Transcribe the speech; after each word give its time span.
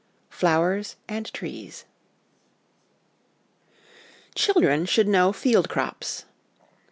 IV. 0.31 0.37
FLOWERS 0.39 0.95
AND 1.07 1.31
TREES 1.31 1.85
Children 4.33 4.87
should 4.87 5.07
know 5.07 5.31
Field 5.31 5.69
crops. 5.69 6.25